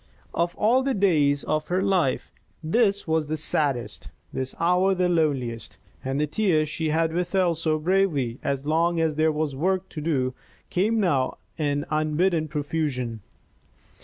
[0.33, 2.31] Of all the days of her life
[2.63, 7.77] this was the saddest, this hour the loneliest, and the tears she had withheld so
[7.77, 10.33] bravely as long as there was work to do
[10.71, 13.19] came now in unbidden profusion.